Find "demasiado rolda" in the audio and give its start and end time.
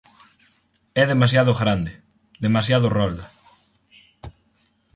2.45-3.25